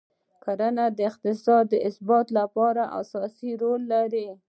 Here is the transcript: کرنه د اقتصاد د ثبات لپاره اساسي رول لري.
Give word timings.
کرنه 0.43 0.85
د 0.97 0.99
اقتصاد 1.09 1.63
د 1.69 1.75
ثبات 1.95 2.27
لپاره 2.39 2.83
اساسي 3.01 3.51
رول 3.61 3.81
لري. 3.93 4.27